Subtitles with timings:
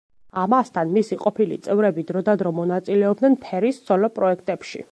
[0.43, 4.87] ამასთან, მისი ყოფილი წევრები დროდადრო მონაწილეობდნენ ფერის სოლო პროექტებში.